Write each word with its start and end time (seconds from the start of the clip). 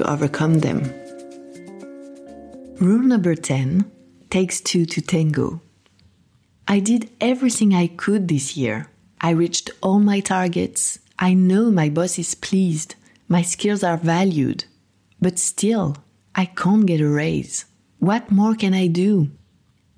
to 0.00 0.10
overcome 0.10 0.60
them. 0.60 0.80
Rule 2.80 3.02
number 3.02 3.34
10 3.34 3.84
takes 4.30 4.60
two 4.60 4.86
to 4.86 5.00
tango. 5.00 5.60
I 6.66 6.80
did 6.80 7.10
everything 7.20 7.74
I 7.74 7.88
could 7.88 8.28
this 8.28 8.56
year. 8.56 8.88
I 9.20 9.30
reached 9.30 9.70
all 9.82 9.98
my 9.98 10.20
targets. 10.20 10.98
I 11.18 11.34
know 11.34 11.70
my 11.70 11.90
boss 11.90 12.18
is 12.18 12.34
pleased. 12.34 12.94
My 13.28 13.42
skills 13.42 13.82
are 13.82 13.98
valued. 13.98 14.64
But 15.20 15.38
still, 15.38 15.96
I 16.34 16.46
can't 16.46 16.86
get 16.86 17.02
a 17.02 17.08
raise. 17.08 17.66
What 17.98 18.30
more 18.30 18.54
can 18.54 18.72
I 18.72 18.86
do? 18.86 19.30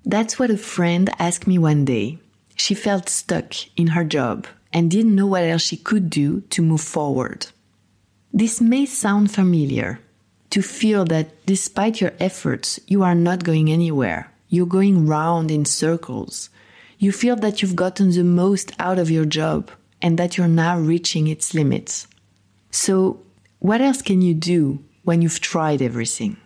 That's 0.05 0.38
what 0.38 0.51
a 0.51 0.57
friend 0.57 1.09
asked 1.21 1.46
me 1.46 1.59
one 1.59 1.84
day. 1.84 2.19
She 2.57 2.74
felt 2.74 3.09
stuck 3.09 3.55
in 3.77 3.88
her 3.88 4.05
job 4.05 4.48
and 4.73 4.91
didn't 4.91 5.15
know 5.15 5.27
what 5.27 5.45
else 5.45 5.62
she 5.62 5.77
could 5.77 6.10
do 6.10 6.41
to 6.51 6.62
move 6.62 6.80
forward. 6.80 7.46
This 8.34 8.62
may 8.62 8.86
sound 8.86 9.30
familiar 9.30 10.00
to 10.48 10.62
feel 10.62 11.04
that 11.06 11.45
despite 11.45 12.00
your 12.00 12.12
efforts, 12.18 12.80
you 12.86 13.02
are 13.02 13.14
not 13.14 13.45
going 13.45 13.70
anywhere. 13.70 14.32
You're 14.48 14.65
going 14.66 15.07
round 15.07 15.51
in 15.51 15.66
circles. 15.66 16.48
You 16.98 17.12
feel 17.12 17.37
that 17.37 17.60
you've 17.60 17.76
gotten 17.76 18.10
the 18.10 18.24
most 18.24 18.73
out 18.79 18.98
of 18.98 19.10
your 19.10 19.26
job 19.26 19.70
and 20.01 20.18
that 20.18 20.38
you're 20.38 20.48
now 20.48 20.79
reaching 20.79 21.29
its 21.29 21.52
limits. 21.52 22.07
So, 22.70 23.20
what 23.59 23.82
else 23.82 24.01
can 24.01 24.23
you 24.23 24.32
do 24.32 24.82
when 25.04 25.20
you've 25.20 25.40
tried 25.40 25.82
everything? 25.82 26.38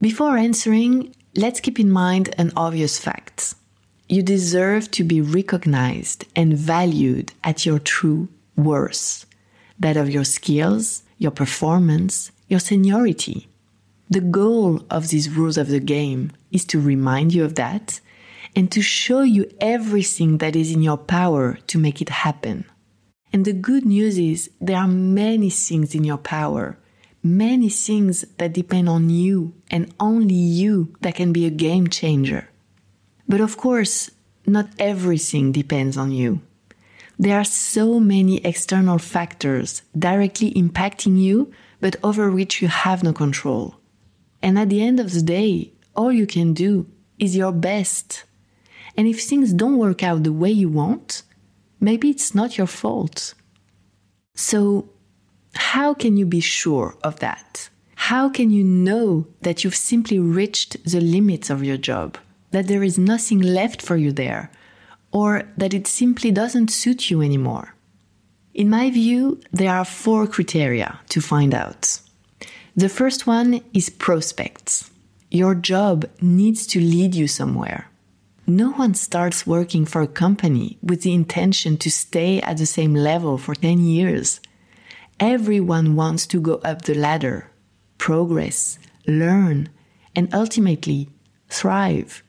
Before 0.00 0.36
answering, 0.36 1.14
let's 1.36 1.60
keep 1.60 1.78
in 1.78 1.90
mind 1.92 2.34
an 2.38 2.52
obvious 2.56 2.98
fact. 2.98 3.54
You 4.08 4.22
deserve 4.22 4.90
to 4.90 5.04
be 5.04 5.20
recognized 5.20 6.24
and 6.34 6.58
valued 6.58 7.32
at 7.44 7.64
your 7.64 7.78
true 7.78 8.28
worth, 8.56 9.26
that 9.78 9.96
of 9.96 10.10
your 10.10 10.24
skills, 10.24 11.03
your 11.24 11.32
performance, 11.32 12.30
your 12.46 12.60
seniority. 12.60 13.48
The 14.08 14.20
goal 14.20 14.84
of 14.88 15.08
these 15.08 15.28
rules 15.28 15.58
of 15.58 15.66
the 15.66 15.80
game 15.80 16.30
is 16.52 16.64
to 16.66 16.80
remind 16.80 17.34
you 17.34 17.44
of 17.44 17.56
that 17.56 18.00
and 18.54 18.70
to 18.70 18.80
show 18.80 19.22
you 19.22 19.50
everything 19.60 20.38
that 20.38 20.54
is 20.54 20.70
in 20.70 20.82
your 20.82 20.98
power 20.98 21.58
to 21.66 21.78
make 21.78 22.00
it 22.00 22.10
happen. 22.10 22.66
And 23.32 23.44
the 23.44 23.52
good 23.52 23.84
news 23.84 24.16
is 24.16 24.50
there 24.60 24.76
are 24.76 24.86
many 24.86 25.50
things 25.50 25.96
in 25.96 26.04
your 26.04 26.18
power 26.18 26.78
many 27.24 27.70
things 27.70 28.22
that 28.36 28.52
depend 28.52 28.86
on 28.86 29.08
you 29.08 29.54
and 29.70 29.92
only 29.98 30.34
you 30.34 30.94
that 31.00 31.14
can 31.14 31.32
be 31.32 31.46
a 31.46 31.50
game 31.50 31.88
changer. 31.88 32.48
But 33.26 33.40
of 33.40 33.56
course, 33.56 34.10
not 34.46 34.68
everything 34.78 35.50
depends 35.50 35.96
on 35.96 36.12
you. 36.12 36.42
There 37.18 37.38
are 37.38 37.44
so 37.44 38.00
many 38.00 38.38
external 38.38 38.98
factors 38.98 39.82
directly 39.96 40.52
impacting 40.52 41.20
you, 41.20 41.52
but 41.80 41.96
over 42.02 42.30
which 42.30 42.60
you 42.60 42.68
have 42.68 43.04
no 43.04 43.12
control. 43.12 43.76
And 44.42 44.58
at 44.58 44.68
the 44.68 44.82
end 44.82 44.98
of 45.00 45.12
the 45.12 45.22
day, 45.22 45.72
all 45.94 46.12
you 46.12 46.26
can 46.26 46.52
do 46.54 46.86
is 47.18 47.36
your 47.36 47.52
best. 47.52 48.24
And 48.96 49.06
if 49.06 49.22
things 49.22 49.52
don't 49.52 49.78
work 49.78 50.02
out 50.02 50.24
the 50.24 50.32
way 50.32 50.50
you 50.50 50.68
want, 50.68 51.22
maybe 51.80 52.10
it's 52.10 52.34
not 52.34 52.58
your 52.58 52.66
fault. 52.66 53.34
So 54.34 54.88
how 55.54 55.94
can 55.94 56.16
you 56.16 56.26
be 56.26 56.40
sure 56.40 56.96
of 57.02 57.20
that? 57.20 57.68
How 57.94 58.28
can 58.28 58.50
you 58.50 58.64
know 58.64 59.26
that 59.42 59.62
you've 59.62 59.76
simply 59.76 60.18
reached 60.18 60.84
the 60.84 61.00
limits 61.00 61.48
of 61.48 61.64
your 61.64 61.76
job, 61.76 62.18
that 62.50 62.66
there 62.66 62.82
is 62.82 62.98
nothing 62.98 63.40
left 63.40 63.80
for 63.80 63.96
you 63.96 64.12
there, 64.12 64.50
or 65.14 65.44
that 65.56 65.72
it 65.72 65.86
simply 65.86 66.30
doesn't 66.30 66.68
suit 66.70 67.10
you 67.10 67.22
anymore? 67.22 67.74
In 68.52 68.68
my 68.68 68.90
view, 68.90 69.40
there 69.52 69.72
are 69.72 69.84
four 69.84 70.26
criteria 70.26 71.00
to 71.08 71.20
find 71.22 71.54
out. 71.54 72.00
The 72.76 72.88
first 72.88 73.26
one 73.26 73.62
is 73.72 73.88
prospects. 73.88 74.90
Your 75.30 75.54
job 75.54 76.04
needs 76.20 76.66
to 76.68 76.80
lead 76.80 77.14
you 77.14 77.28
somewhere. 77.28 77.88
No 78.46 78.72
one 78.72 78.94
starts 78.94 79.46
working 79.46 79.86
for 79.86 80.02
a 80.02 80.06
company 80.06 80.78
with 80.82 81.02
the 81.02 81.14
intention 81.14 81.78
to 81.78 81.90
stay 81.90 82.40
at 82.42 82.58
the 82.58 82.66
same 82.66 82.94
level 82.94 83.38
for 83.38 83.54
10 83.54 83.78
years. 83.78 84.40
Everyone 85.18 85.94
wants 85.94 86.26
to 86.26 86.40
go 86.40 86.56
up 86.56 86.82
the 86.82 86.94
ladder, 86.94 87.50
progress, 87.96 88.78
learn, 89.06 89.70
and 90.14 90.34
ultimately 90.34 91.08
thrive. 91.48 92.22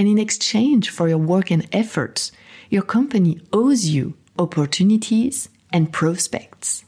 And 0.00 0.08
in 0.08 0.16
exchange 0.16 0.88
for 0.88 1.10
your 1.10 1.18
work 1.18 1.50
and 1.50 1.68
efforts, 1.72 2.32
your 2.70 2.80
company 2.80 3.38
owes 3.52 3.84
you 3.84 4.14
opportunities 4.38 5.50
and 5.74 5.92
prospects. 5.92 6.86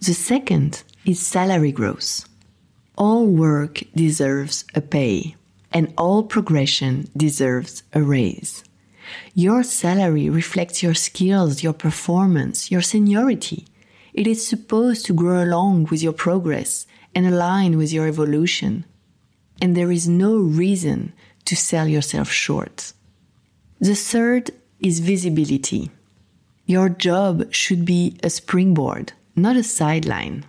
The 0.00 0.14
second 0.14 0.84
is 1.04 1.18
salary 1.18 1.72
growth. 1.72 2.28
All 2.96 3.26
work 3.26 3.82
deserves 3.92 4.64
a 4.72 4.80
pay, 4.80 5.34
and 5.72 5.92
all 5.98 6.22
progression 6.22 7.08
deserves 7.16 7.82
a 7.92 8.02
raise. 8.02 8.62
Your 9.34 9.64
salary 9.64 10.30
reflects 10.30 10.80
your 10.80 10.94
skills, 10.94 11.64
your 11.64 11.72
performance, 11.72 12.70
your 12.70 12.82
seniority 12.82 13.66
it 14.18 14.26
is 14.26 14.44
supposed 14.44 15.06
to 15.06 15.12
grow 15.12 15.44
along 15.44 15.86
with 15.92 16.02
your 16.02 16.12
progress 16.12 16.86
and 17.14 17.24
align 17.26 17.78
with 17.78 17.92
your 17.92 18.08
evolution. 18.08 18.84
And 19.62 19.76
there 19.76 19.92
is 19.92 20.08
no 20.08 20.36
reason 20.38 21.12
to 21.48 21.56
sell 21.56 21.88
yourself 21.88 22.30
short. 22.30 22.92
The 23.80 23.94
third 23.94 24.50
is 24.80 25.00
visibility. 25.00 25.90
Your 26.66 26.90
job 26.90 27.52
should 27.52 27.84
be 27.84 28.18
a 28.22 28.28
springboard, 28.28 29.14
not 29.34 29.56
a 29.56 29.62
sideline. 29.62 30.44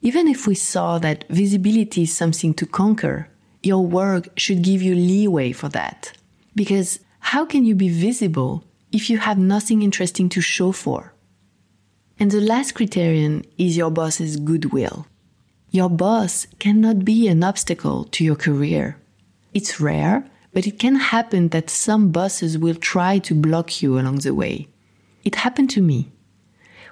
Even 0.00 0.26
if 0.26 0.46
we 0.46 0.54
saw 0.54 0.98
that 0.98 1.28
visibility 1.28 2.02
is 2.02 2.16
something 2.16 2.54
to 2.54 2.64
conquer, 2.64 3.28
your 3.62 3.84
work 3.84 4.28
should 4.38 4.62
give 4.62 4.80
you 4.80 4.94
leeway 4.94 5.52
for 5.52 5.68
that. 5.68 6.12
Because 6.54 7.00
how 7.20 7.44
can 7.44 7.66
you 7.66 7.74
be 7.74 7.90
visible 7.90 8.64
if 8.90 9.10
you 9.10 9.18
have 9.18 9.38
nothing 9.38 9.82
interesting 9.82 10.30
to 10.30 10.40
show 10.40 10.72
for? 10.72 11.12
And 12.18 12.30
the 12.30 12.40
last 12.40 12.72
criterion 12.72 13.44
is 13.58 13.76
your 13.76 13.90
boss's 13.90 14.36
goodwill. 14.36 15.06
Your 15.70 15.90
boss 15.90 16.46
cannot 16.58 17.04
be 17.04 17.28
an 17.28 17.44
obstacle 17.44 18.04
to 18.04 18.24
your 18.24 18.36
career. 18.36 18.96
It's 19.52 19.78
rare, 19.80 20.24
but 20.52 20.66
it 20.66 20.78
can 20.78 20.96
happen 20.96 21.48
that 21.48 21.70
some 21.70 22.10
bosses 22.10 22.58
will 22.58 22.74
try 22.74 23.18
to 23.18 23.34
block 23.34 23.82
you 23.82 23.98
along 23.98 24.16
the 24.18 24.34
way. 24.34 24.68
It 25.24 25.36
happened 25.36 25.70
to 25.70 25.82
me. 25.82 26.10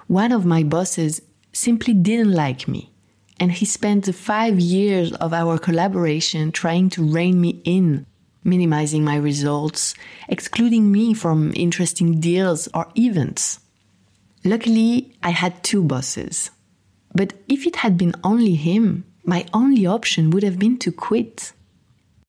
One 0.07 0.31
of 0.31 0.45
my 0.45 0.63
bosses 0.63 1.21
simply 1.51 1.93
didn't 1.93 2.31
like 2.33 2.67
me, 2.67 2.91
and 3.39 3.51
he 3.51 3.65
spent 3.65 4.05
the 4.05 4.13
five 4.13 4.59
years 4.59 5.11
of 5.13 5.33
our 5.33 5.57
collaboration 5.57 6.51
trying 6.51 6.89
to 6.91 7.03
rein 7.03 7.41
me 7.41 7.61
in, 7.63 8.05
minimizing 8.43 9.03
my 9.03 9.15
results, 9.15 9.95
excluding 10.29 10.91
me 10.91 11.13
from 11.13 11.51
interesting 11.55 12.19
deals 12.19 12.67
or 12.73 12.87
events. 12.95 13.59
Luckily, 14.43 15.13
I 15.21 15.31
had 15.31 15.63
two 15.63 15.83
bosses. 15.83 16.51
But 17.13 17.33
if 17.49 17.65
it 17.65 17.77
had 17.77 17.97
been 17.97 18.13
only 18.23 18.55
him, 18.55 19.03
my 19.25 19.45
only 19.53 19.85
option 19.85 20.29
would 20.29 20.43
have 20.43 20.59
been 20.59 20.77
to 20.79 20.91
quit. 20.91 21.51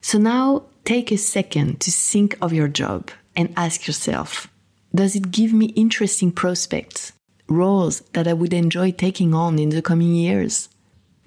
So 0.01 0.19
now 0.19 0.65
take 0.89 1.13
a 1.13 1.19
second 1.19 1.79
to 1.81 1.91
think 1.91 2.35
of 2.41 2.51
your 2.51 2.67
job 2.67 3.11
and 3.37 3.53
ask 3.59 3.87
yourself 3.87 4.49
Does 4.95 5.15
it 5.15 5.31
give 5.31 5.53
me 5.53 5.67
interesting 5.77 6.33
prospects, 6.33 7.13
roles 7.47 8.01
that 8.15 8.27
I 8.27 8.33
would 8.33 8.55
enjoy 8.55 8.93
taking 8.93 9.35
on 9.35 9.59
in 9.59 9.69
the 9.69 9.83
coming 9.83 10.15
years? 10.15 10.71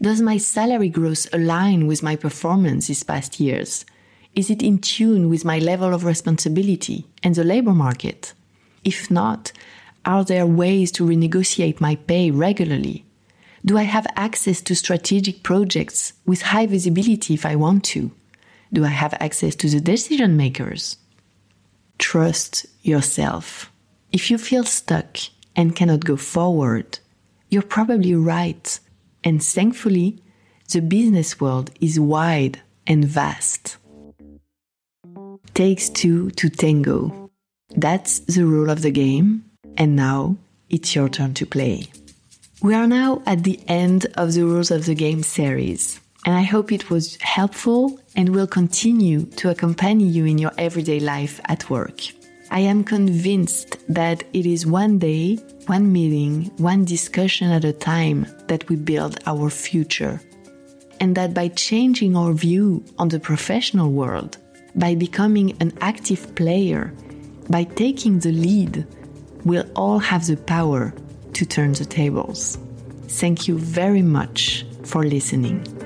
Does 0.01 0.19
my 0.19 0.37
salary 0.37 0.89
growth 0.89 1.27
align 1.31 1.85
with 1.85 2.01
my 2.01 2.15
performance 2.15 2.87
these 2.87 3.03
past 3.03 3.39
years? 3.39 3.85
Is 4.33 4.49
it 4.49 4.63
in 4.63 4.79
tune 4.79 5.29
with 5.29 5.45
my 5.45 5.59
level 5.59 5.93
of 5.93 6.05
responsibility 6.05 7.05
and 7.21 7.35
the 7.35 7.43
labor 7.43 7.75
market? 7.75 8.33
If 8.83 9.11
not, 9.11 9.51
are 10.05 10.23
there 10.25 10.47
ways 10.47 10.91
to 10.93 11.05
renegotiate 11.05 11.79
my 11.79 11.97
pay 11.97 12.31
regularly? 12.31 13.05
Do 13.63 13.77
I 13.77 13.83
have 13.83 14.07
access 14.15 14.59
to 14.61 14.75
strategic 14.75 15.43
projects 15.43 16.13
with 16.25 16.49
high 16.53 16.65
visibility 16.65 17.35
if 17.35 17.45
I 17.45 17.55
want 17.55 17.83
to? 17.93 18.09
Do 18.73 18.85
I 18.85 18.89
have 18.89 19.13
access 19.19 19.55
to 19.57 19.69
the 19.69 19.81
decision 19.81 20.37
makers? 20.37 20.97
Trust 21.97 22.65
yourself. 22.83 23.71
If 24.11 24.31
you 24.31 24.37
feel 24.37 24.63
stuck 24.63 25.17
and 25.55 25.75
cannot 25.75 26.05
go 26.05 26.17
forward, 26.17 26.99
you're 27.49 27.61
probably 27.61 28.15
right. 28.15 28.79
And 29.23 29.43
thankfully, 29.43 30.21
The 30.71 30.81
business 30.81 31.37
world 31.41 31.69
is 31.81 31.99
wide 31.99 32.61
and 32.87 33.03
vast. 33.03 33.75
Takes 35.53 35.89
two 35.89 36.31
to 36.31 36.49
tango. 36.49 37.29
That's 37.75 38.19
the 38.19 38.45
rule 38.45 38.69
of 38.69 38.81
the 38.81 38.91
game, 38.91 39.43
and 39.75 39.97
now 39.97 40.37
it's 40.69 40.95
your 40.95 41.09
turn 41.09 41.33
to 41.33 41.45
play. 41.45 41.87
We 42.61 42.73
are 42.73 42.87
now 42.87 43.21
at 43.25 43.43
the 43.43 43.59
end 43.67 44.07
of 44.15 44.31
the 44.31 44.45
Rules 44.45 44.71
of 44.71 44.85
the 44.85 44.95
Game 44.95 45.23
series, 45.23 45.99
and 46.25 46.35
I 46.35 46.41
hope 46.41 46.71
it 46.71 46.89
was 46.89 47.17
helpful 47.21 47.99
and 48.15 48.29
will 48.29 48.47
continue 48.47 49.25
to 49.37 49.49
accompany 49.49 50.03
you 50.03 50.25
in 50.25 50.37
your 50.37 50.51
everyday 50.57 50.99
life 50.99 51.39
at 51.45 51.69
work. 51.69 52.01
I 52.51 52.59
am 52.59 52.83
convinced 52.83 53.77
that 53.87 54.23
it 54.33 54.45
is 54.45 54.65
one 54.65 54.99
day, 54.99 55.37
one 55.67 55.91
meeting, 55.91 56.51
one 56.57 56.83
discussion 56.83 57.49
at 57.49 57.63
a 57.63 57.73
time 57.73 58.27
that 58.47 58.67
we 58.67 58.75
build 58.75 59.19
our 59.25 59.49
future. 59.49 60.21
And 60.99 61.15
that 61.15 61.33
by 61.33 61.47
changing 61.47 62.15
our 62.15 62.33
view 62.33 62.83
on 62.99 63.07
the 63.07 63.19
professional 63.19 63.91
world, 63.91 64.37
by 64.75 64.95
becoming 64.95 65.57
an 65.61 65.73
active 65.81 66.35
player, 66.35 66.93
by 67.49 67.63
taking 67.63 68.19
the 68.19 68.31
lead, 68.31 68.85
we'll 69.43 69.69
all 69.75 69.99
have 69.99 70.27
the 70.27 70.37
power 70.37 70.93
to 71.33 71.45
turn 71.45 71.71
the 71.73 71.85
tables. 71.85 72.59
Thank 73.07 73.47
you 73.47 73.57
very 73.57 74.03
much 74.03 74.65
for 74.83 75.03
listening. 75.03 75.80